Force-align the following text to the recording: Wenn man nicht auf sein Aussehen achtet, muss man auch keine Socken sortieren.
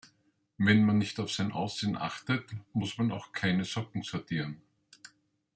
Wenn 0.57 0.83
man 0.83 0.97
nicht 0.97 1.19
auf 1.19 1.31
sein 1.31 1.51
Aussehen 1.51 1.95
achtet, 1.95 2.49
muss 2.73 2.97
man 2.97 3.11
auch 3.11 3.31
keine 3.33 3.65
Socken 3.65 4.01
sortieren. 4.01 4.59